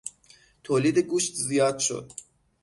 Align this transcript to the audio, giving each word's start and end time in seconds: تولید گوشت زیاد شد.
تولید 0.63 0.97
گوشت 0.97 1.33
زیاد 1.35 1.79
شد. 1.79 2.11